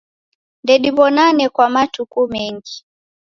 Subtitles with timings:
[0.63, 2.75] Ndediw'onane kwa matuku mengi.